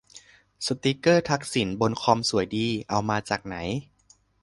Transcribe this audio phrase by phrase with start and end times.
[0.65, 3.55] สติกเกอร์ทักษิณบนคอมสวยดี เอามาจากไหน